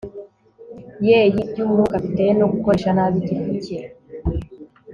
ye 1.07 1.19
yibyumwuka 1.33 1.95
bitewe 2.03 2.31
no 2.39 2.45
gukoresha 2.51 2.89
nabi 2.97 3.17
igifu 3.23 3.51
cye 3.65 3.79